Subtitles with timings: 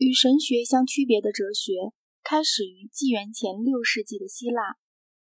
[0.00, 1.92] 与神学相区别的哲学
[2.24, 4.80] 开始于纪元前六世纪的希腊，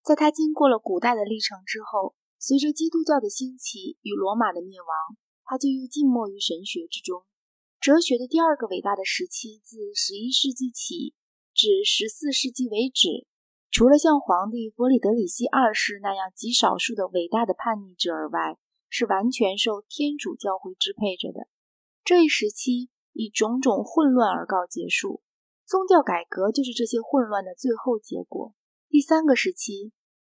[0.03, 7.25] 在它经过了古代的历程之后，随着基督教的兴起与罗马的灭亡，它就又浸没于神学之中。
[7.79, 11.15] 哲学的第二个伟大的时期自十一世纪起
[11.55, 13.25] 至十四世纪为止，
[13.71, 18.59] 除了像皇帝弗里德里希二世那样极少数的伟大的叛逆者而外，
[18.89, 21.47] 是完全受天主教会支配着的。
[22.03, 22.91] 这一时期。
[23.21, 25.21] 以种种混乱而告结束，
[25.63, 28.55] 宗教改革就是这些混乱的最后结果。
[28.89, 29.91] 第三个时期，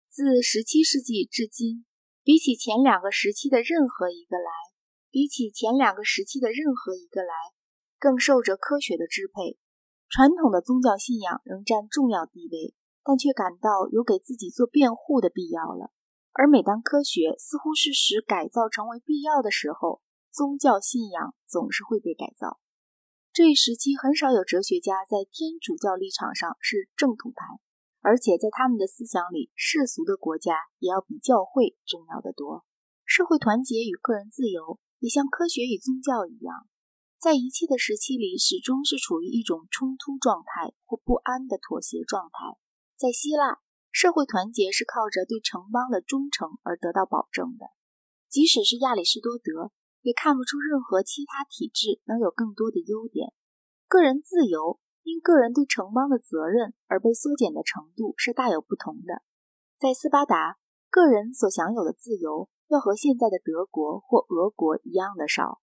[0.09, 1.85] 自十七世纪至今，
[2.25, 4.51] 比起前两个时期的任何一个来，
[5.11, 7.35] 比起前两个时期的任何一个来，
[7.99, 9.59] 更受着科学的支配。
[10.09, 12.75] 传统的宗教信仰仍占重要地位，
[13.05, 15.93] 但却感到有给自己做辩护的必要了。
[16.33, 22.59] 而每当科学似乎是使改造成为必要的时候，宗教信仰总是会被改造。
[23.33, 27.45] 这一时期很少有哲学家在天主教立场上是正统派，
[28.01, 32.65] 而且在他们的思想里，世俗的国家也要比教会重要的多。
[33.05, 36.67] 社会团结与个人自由也像科学与宗教一样，
[37.19, 42.59] 在一切的时期里始终是处于一种冲突状态或不安的妥协状态。
[42.97, 43.61] 在希腊，
[43.93, 47.67] 社会团结是靠着对城邦的忠诚而得到保证的，
[48.29, 49.71] 即使是亚里士多德。
[50.03, 53.33] 也看不出任何其他体制能有更多的优点。
[53.87, 59.23] 个人自由因个人对城邦的责任而被缩减的程度是大有不同的。
[59.79, 60.57] 在斯巴达，
[60.91, 65.61] 个人所享有的自由要和现在的德国或俄国一样的少。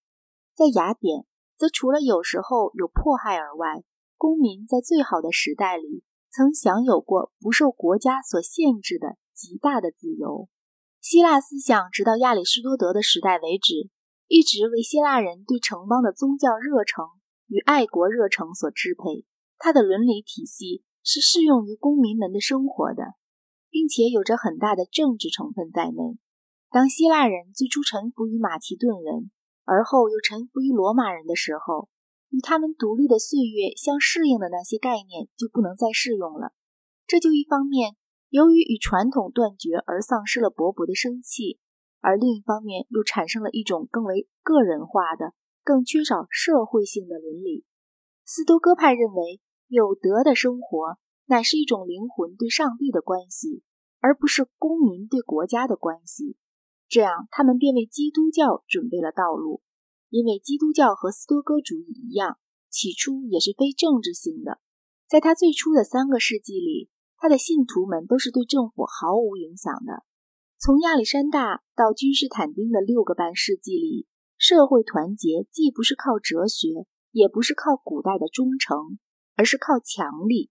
[0.55, 1.25] 在雅典，
[1.57, 3.83] 则除了有时候有迫害而外，
[4.17, 10.47] 公民在最好的时代里曾享有过不受国家所限制的极大的自由。
[11.01, 13.91] 希腊思想直到亚里士多德的时代为止。
[14.27, 17.05] 一直为希腊人对城邦的宗教热诚
[17.47, 19.23] 与爱国热诚所支配，
[19.57, 23.13] 他的伦理体系是适用于公民们的生活的，
[23.69, 26.17] 并且有着很大的政治成分在内。
[26.71, 29.29] 当希腊人最初臣服于马其顿人，
[29.63, 31.87] 而后又臣服于罗马人的时候，
[32.29, 36.51] 与他们独立的岁月相适应的那些概念就不能再适用了。
[37.05, 37.95] 这就一方面
[38.29, 41.59] 由于与传统断绝而丧失了勃勃的生气。
[42.05, 45.33] 而另一方面，又产生了一种更为个人化的、
[45.63, 47.65] 更缺少社会性的伦理。
[48.23, 53.63] 斯多哥派认为，有德的生活乃是一种灵魂对上帝的关系，
[54.01, 56.37] 而不是公民对国家的关系。
[56.87, 59.63] 这样，他们便为基督教准备了道路。
[60.11, 62.37] 因为基督教和斯多哥主义一样，
[62.69, 64.59] 起初也是非政治性的。
[65.07, 70.03] 在他最初的三个世纪里，他的信徒们都是对政府毫无影响的。
[70.57, 74.07] 从亚历山大到君士坦丁的六个半世纪里，
[74.37, 78.97] 社会团结既不是靠哲学，也不是靠古代的忠诚，
[79.35, 80.49] 而是靠强力。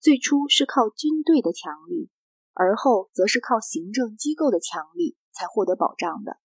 [0.00, 2.10] 最初是靠军队的强力，
[2.52, 6.36] 而后则是靠行政机构的强力才获得保障的。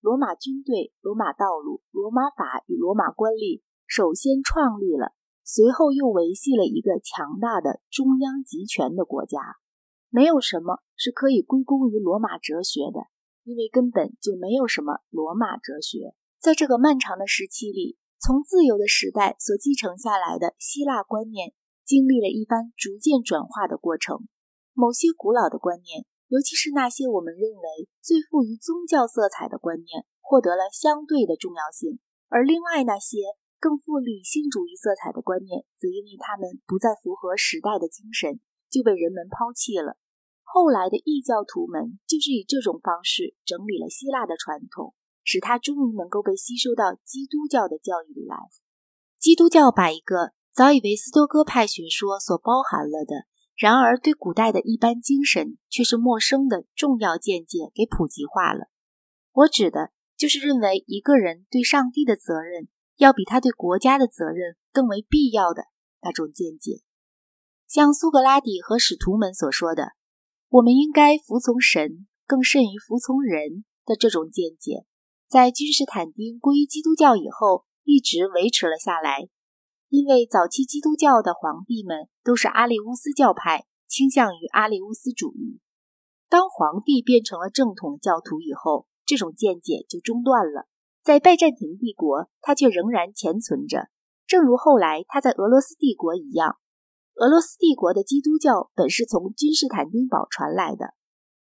[0.00, 5.12] 罗马军队、罗马道路、罗马法与罗马官吏首先创立了，
[5.44, 9.38] 随后又维系了一个强大的中央集权的国家。
[10.14, 13.10] 没有什么是可以归功于罗马哲学的，
[13.42, 16.14] 因为根本就没有什么罗马哲学。
[16.38, 21.52] 在这个漫长的时期里，从自由的时代所继承下来的希腊观念，
[21.84, 24.28] 经历了一番逐渐转化的过程。
[24.72, 31.98] 某些古老的观念，尤其是那些我们认为最富于宗教色彩的观念，获得了相对的重要性；
[32.28, 33.18] 而另外那些
[33.58, 38.38] 更富理性主义色彩的观念，则因为它们不再符合时代的精神，
[38.70, 39.98] 就被人们抛弃了。
[40.54, 44.94] 后来的异教徒们就是以这种方式整理了希腊的传统，
[45.24, 48.36] 使它终于能够被吸收到基督教的教义里来。
[49.18, 53.26] 基督教把一个早已为斯多哥派学说所包含了的，
[53.56, 58.68] 然而对古代的一般精神却是陌生的重要见解给普及化了。
[59.32, 65.64] 我指的就是认为一个人对上帝的责任要比他对国家的责任更为必要的
[66.00, 66.84] 那种见解，
[67.66, 69.94] 像苏格拉底和使徒们所说的。
[70.54, 74.86] 我们应该服从神，更甚于服从人的这种见解，
[75.26, 79.26] 在君士坦丁归于基督教以后，一直维持了下来。
[79.88, 85.58] 因为早期基督教的皇帝们都是阿里乌斯教派，倾向于阿里乌斯主义。
[86.28, 90.68] 当皇帝变成了正统教徒以后，这种见解就中断了。
[91.02, 93.88] 在拜占庭帝国，它却仍然潜存着，
[94.24, 96.58] 正如后来他在俄罗斯帝国一样。
[97.16, 100.94] 俄罗斯帝国的基督教本是从君士坦丁堡传来的，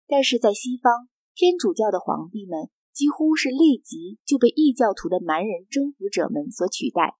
[0.08, 7.14] 但是在西方，天主教的皇帝们几乎是立即就被异教徒的蛮人征服者们所取代。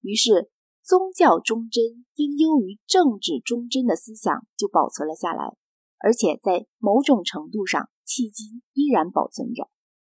[0.00, 0.50] 于是，
[0.82, 5.54] 宗教忠贞应优于政治忠贞的思想就保存了下来，
[5.98, 9.68] 而且在某种程度上迄今依然保存着。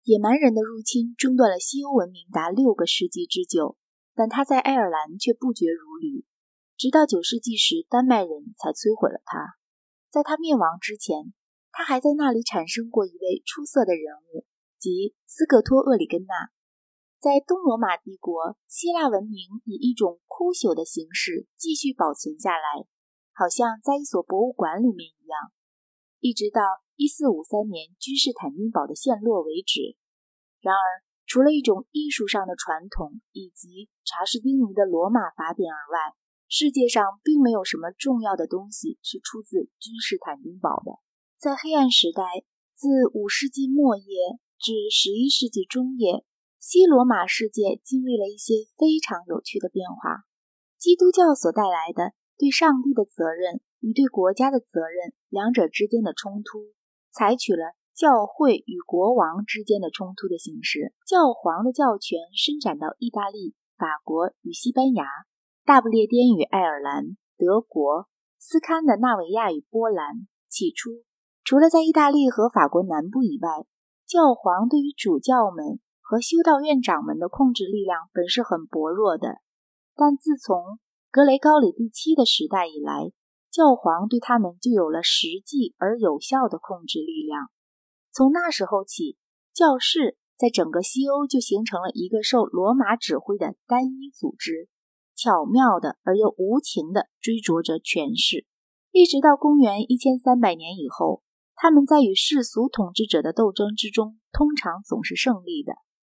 [0.03, 3.77] 野蛮人的入侵中断了西欧文明达六个世纪之久，
[4.17, 6.25] 但它在爱尔兰却不绝如缕，
[6.83, 9.55] 直到九世纪时，丹麦人才摧毁了它。
[10.11, 11.33] 在它灭亡之前，
[11.71, 14.43] 它还在那里产生过一位出色的人物，
[14.83, 16.51] 即斯克托厄里根纳。
[17.21, 22.83] 在东罗马帝国，希腊文明以一种枯朽的形式继续保存下来，
[23.31, 25.55] 好像在一所博物馆里面一样，
[26.19, 26.83] 一直到。
[26.97, 29.95] 一四五三年君士坦丁堡的陷落为止。
[30.59, 36.15] 然而，除了一种艺术上的传统以及查士丁尼的罗马法典而外，
[36.53, 41.01] 世界上并没有什么重要的东西是出自君士坦丁堡的。
[41.39, 42.45] 在黑暗时代，
[42.77, 44.05] 自五世纪末叶
[44.61, 46.27] 至十一世纪中叶，
[46.59, 50.29] 西罗马世界经历了一些非常有趣的变化。
[50.77, 56.77] 基督教所带来的对上帝的责任与对国家的责任两者之间的冲突。
[57.11, 65.07] 采取了教会与国王之间的冲突的形式，教皇的教权伸展到意大利、法国与西班牙，
[65.65, 70.27] 大不列颠与爱尔兰、德国，斯堪的纳维亚与波兰。
[70.49, 70.91] 起初，
[71.45, 73.65] 除了在意大利和法国南部以外，
[74.05, 79.37] 教皇对于主教们和修道院长们的控制力量本是很薄弱的。
[79.95, 80.81] 但自从
[81.13, 83.13] 格雷高里第七的时代以来，
[83.49, 87.47] 教皇对他们就有了实际而有效的控制力量。
[88.11, 89.17] 从那时候起，
[89.55, 94.69] 教士在整个西欧就形成了一个受罗马指挥的单一组织，
[95.15, 98.47] 巧妙的而又无情的追逐着权势，
[98.91, 101.23] 一直到公元一千三百年以后，
[101.55, 105.75] 他们在与世俗统治者的斗争之中，通常总是胜利的。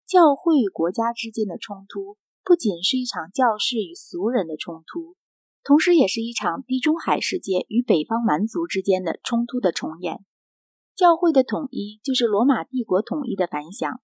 [0.05, 5.15] 教会与国家之间的冲突，不仅是一场教士与俗人的冲突。
[5.63, 10.19] 同时，也是一场地中海世界与北方蛮族之间的冲突的重演。
[10.93, 14.01] 教会的统一就是罗马帝国统一的反响。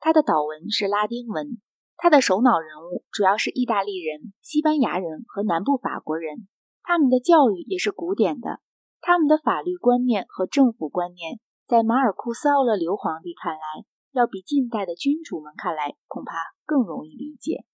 [0.00, 1.60] 它的祷文是拉丁文，
[2.02, 6.48] 他的首脑人物主要是意大利人、西班牙人和南部法国人。
[6.82, 8.58] 他们的教育也是古典的，
[9.00, 16.34] 他们的法律观念和政府观念，在马尔库斯·奥勒留皇帝看来，要比近代的君主们看来恐怕
[16.66, 17.64] 更容易理解。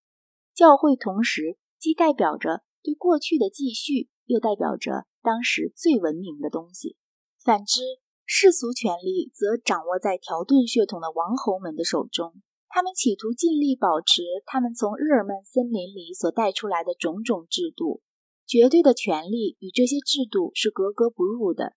[0.54, 2.62] 教会同时既代表着。
[2.80, 6.96] 对过去的继续，又代表着当时最文明的东西。
[7.42, 7.80] 反之，
[8.24, 12.34] 世俗权力则掌握在条顿血统的王侯们的手中。
[12.68, 18.02] 他们企图尽力保持他们从日耳曼森林里所带出来的种种制度。
[18.46, 21.74] 绝对的权力与这些制度是格格不入的。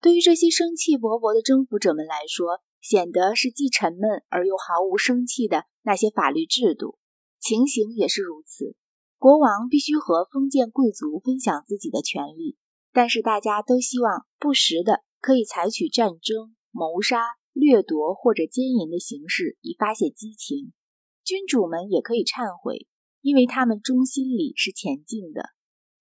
[0.00, 6.98] 对于这些生气勃勃的征服者们来说，显得是既沉闷而又毫无生气的那些法律制度。
[7.40, 8.74] 情形也是如此。
[9.16, 12.56] 国王必须和封建贵族分享自己的权利，
[12.92, 17.22] 但是大家都希望不时的可以采取战争、谋杀、
[17.52, 20.72] 掠夺或者奸淫的形式以发泄激情。
[21.24, 22.86] 君主们也可以忏悔，
[23.20, 25.50] 因为他们中心里是前进的，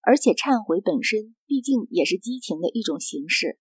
[0.02, 3.60] 而且忏悔本身毕竟也是激情的一种形式。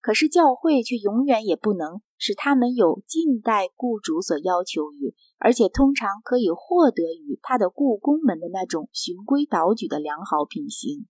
[0.00, 11.06] 可是教会却永远也不能使他们有近代雇主所要求于，而且通常可以获得于他的雇工们的那种循规蹈矩的良好品行。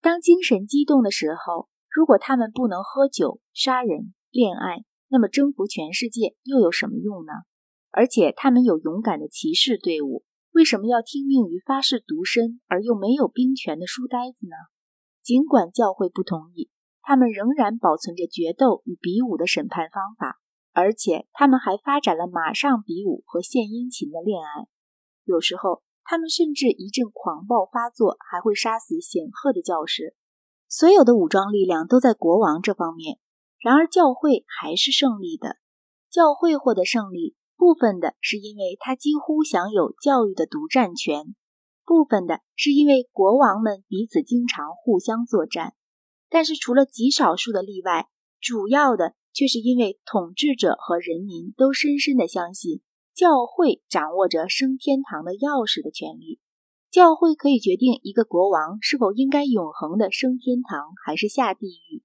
[0.00, 7.32] 当精神激动的时候，如果他们不能喝酒、杀人、恋爱，那么征服全世界又有什么用呢？
[7.90, 14.56] 而且他们有勇敢的骑士队伍，为什么要听命于发誓独身而又没有兵权的书呆子呢？
[15.22, 16.70] 尽管教会不同意。
[17.04, 20.38] 他们仍然保存着决斗与比武的审判方法，
[20.72, 24.68] 而且他们还发展了马上比武和献殷勤的恋爱。
[25.24, 30.14] 有时候，他们甚至一阵狂暴发作，还会杀死显赫的教士。
[30.68, 33.18] 所有的武装力量都在国王这方面，
[33.62, 35.56] 然而教会还是胜利的。
[36.10, 41.34] 教会获得胜利，部分的是因为他几乎享有教育的独占权，
[41.86, 45.74] 部分的是因为国王们彼此经常互相作战。
[46.28, 48.08] 但是，除了极少数的例外，
[48.40, 52.82] 主要的却是因为统治者和人民都深深的相信，
[53.14, 56.40] 教会掌握着升天堂的钥匙的权利。
[56.90, 62.02] 教会可以决定一个国王是否应该永恒的升天堂，还是下地狱。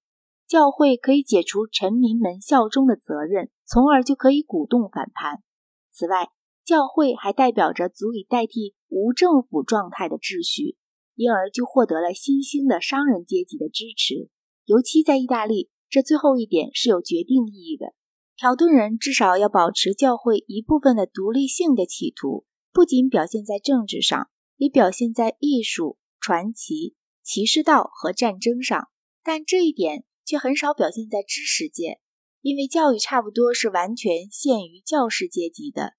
[0.47, 5.43] 教会可以解除臣民们效忠的责任，从而就可以鼓动反叛。
[5.91, 6.29] 此外，
[6.63, 10.77] 教会还代表着足以代替无政府状态的秩序。
[11.19, 14.29] 因而就获得了新兴的商人阶级的支持，
[14.65, 17.95] 尤其在意大利，这最后一点是有决定意义的。
[18.35, 28.89] 条顿人至少要保持教会一部分的独立性的企图，不仅表现在政治上，也表现在艺术、传奇、骑士道和战争上，
[29.23, 32.01] 但这一点却很少表现在知识界，
[32.41, 35.93] 因为教育差不多是完全限于教师阶级的。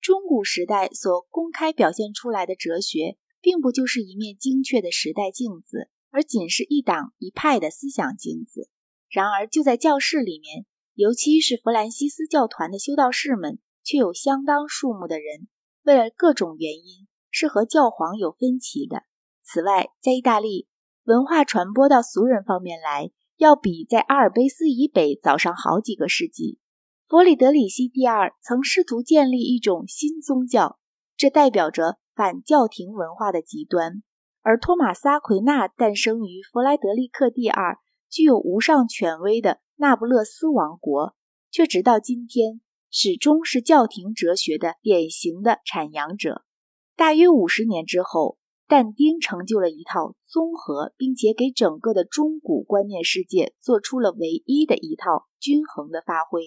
[0.00, 8.70] 中古时代所公开表现出来的哲学，并不就是一面精确的时代镜子，而仅是一党一派的思想镜子。
[9.10, 10.64] 然而，就在教室里面，
[10.94, 15.48] 尤其是弗兰西斯教团的修道士们，却有相当数目的人，
[15.82, 19.02] 为了各种原因是和教皇有分歧的。
[19.42, 20.66] 此外，在意大利，
[21.04, 26.58] 文化传播到俗人方面来，要比在阿尔卑斯以北早上好几个世纪。
[27.08, 30.78] 弗里德里希第二曾试图建立一种新宗教，
[31.16, 34.02] 这代表着反教廷文化的极端；
[34.42, 37.78] 而托马斯·奎纳诞生于弗莱德利克第二，
[38.10, 41.14] 具有无上权威的那不勒斯王国，
[41.50, 46.44] 却直到今天始终是教廷哲学的典型的阐扬者。
[46.96, 56.42] 大约五十年之后，但丁成就了一套综合，并且给整个的中古观念世界做出了唯一的一套均衡的发挥。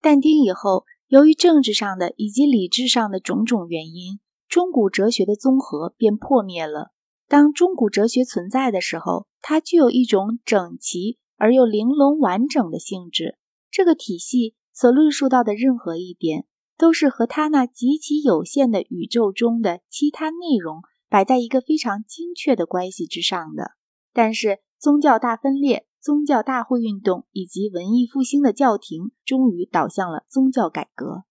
[0.00, 6.92] 但丁以后，由于政治上的以及理智上的种种原因，中古哲学的综合便破灭了。
[7.28, 13.36] 当中古哲学存在的时候，它具有一种整齐而又玲珑完整的性质。
[13.70, 16.46] 这个体系所论述到的任何一点，
[16.76, 20.82] 都是和它那极其有限的宇宙中的其他内容
[21.12, 23.72] 摆在一个非常精确的关系之上的。
[24.14, 25.86] 但是宗教大分裂。
[26.04, 31.22] 宗教大会运动以及文艺复兴的教廷终于导向了宗教改革，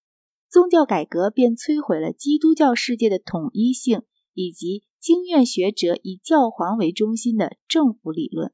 [0.49, 8.53] 宗教改革便摧毁了基督教世界的统一性以及经院学者以教皇为中心的政府理论。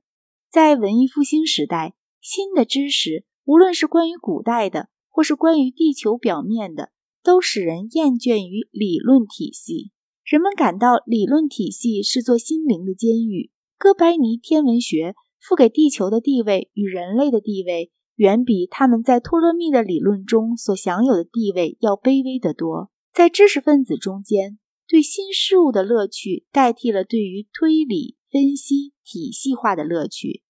[0.50, 6.90] 在文艺复兴时代，新的知识，无论是关于古代的，或是关于地球表面的，
[7.22, 9.92] 都使人厌倦于理论体系。
[10.28, 13.50] 人们感到理论体系是座心灵的监狱。
[13.78, 15.16] 哥白尼天文学。
[15.40, 22.90] 赋给地球的地位与人类的地位，远比他们在托勒密的理论中所享有的地位要卑微得多。
[23.14, 30.42] 在知识分子中间，对新事物的乐趣代替了对于推理、分析、体系化的乐趣。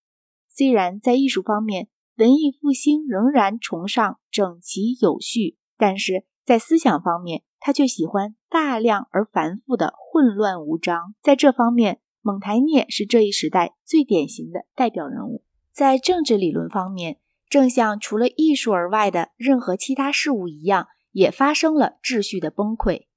[0.50, 11.14] 虽然在艺术方面，文艺复兴仍然崇尚整齐有序，但是在思想方面，他却喜欢大量而繁复的混乱无章。
[11.22, 15.44] 在这方面，蒙台涅是这一时代最典型的代表人物。
[15.74, 23.08] 在政治理论方面，正像除了艺术而外的任何其他事物一样，也发生了秩序的崩溃。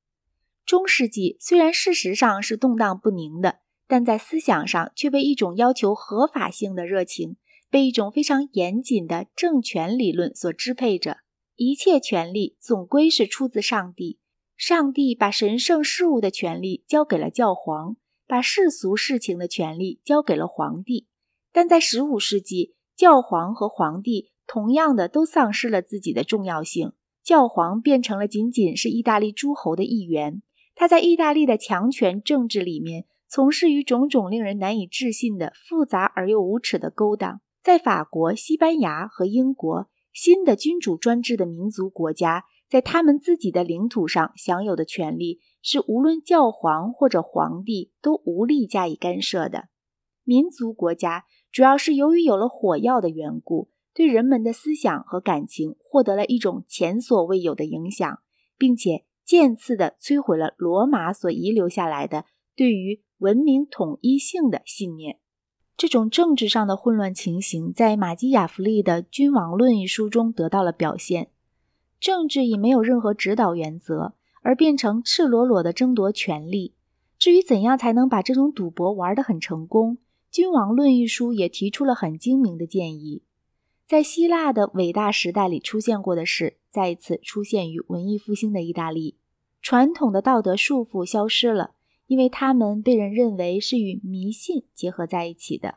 [0.66, 7.36] 中世纪虽然事实上是动荡不宁的，但在思想上却被一种要求合法性的热情，
[7.70, 11.18] 被一种非常严谨的政权理论所支配着。
[11.62, 14.18] 一切权力总归是出自上帝，
[14.56, 17.98] 上帝把神圣事物的权力交给了教皇。
[18.26, 21.06] 把世俗事情的权利交给了皇帝，
[21.52, 26.92] 但在十五世纪，教皇和皇帝同样的都丧失了自己的重要性。
[27.22, 30.40] 教皇变成了仅仅是意大利诸侯的一员，
[30.74, 37.42] 他在意大利的强权政治里面从事于种种令人难以置信的复杂而又无耻的勾当。
[37.62, 45.40] 在法国、西班牙和英国，新的君主专制的民族国家在他们自己的领土上享有的权利。
[45.62, 49.68] 是无论教皇或者皇帝都无力加以干涉的。
[50.24, 58.20] 民族国家主要是由于有了火药的缘故，对人们的思想和感情获得了一种前所未有的影响，
[58.56, 62.24] 并且渐次地摧毁了罗马所遗留下来的
[62.56, 65.20] 对于文明统一性的信念。
[65.80, 71.30] 这种政治上的混乱情形，在马基雅弗利的《君王论》一书中得到了表现。
[71.98, 74.12] 政治已没有任何指导原则。
[74.42, 76.74] 而变成赤裸裸的争夺权力。
[77.18, 79.96] 至于怎样才能把这种赌博玩得很成功，
[80.30, 83.22] 《君王论》一书也提出了很精明的建议。
[83.86, 89.16] 在希腊的伟大时代里出现过的事，再一次出现于文艺复兴的意大利。
[89.60, 91.72] 传统的道德束缚消失了，
[92.10, 95.76] 因为他们被人认为是与迷信结合在一起的。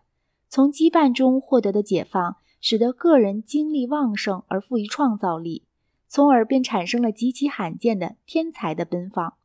[0.49, 5.65] 从羁绊中获得的解放，使得个人精力旺盛而富于创造力。
[6.07, 9.35] 从而便产生了极其罕见的天才的奔放，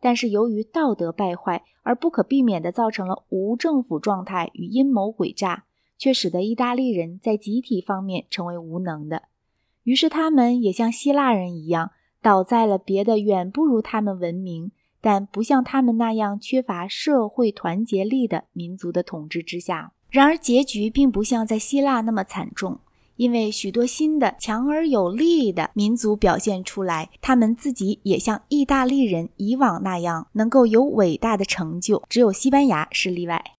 [0.00, 5.64] 但是由于道德败坏而不可避免地造成了无政府状态与阴谋诡诈，
[5.96, 9.22] 却使得意大利人在集体方面成为无能的。
[9.84, 14.72] 于是他们也像希腊人一样，倒在了别的远不如他们文明，
[15.04, 19.92] 但不像他们那样缺乏社会团结力的民族的统治之下。
[20.08, 22.78] 然而结局并不像在希腊那么惨重。
[23.16, 32.02] 因为许多新的强而有力的民族表现出来，他们自己也像意大利人以往那样，能够有伟大的成就。
[32.08, 33.44] 只有西班牙是例外。